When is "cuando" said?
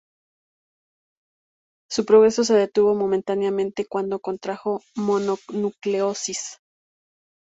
3.85-4.19